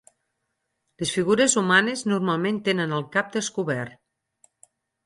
Les 1.03 1.11
figures 1.17 1.57
humanes 1.63 2.03
normalment 2.15 2.59
tenen 2.71 2.99
el 3.01 3.07
cap 3.19 3.31
descobert. 3.39 3.99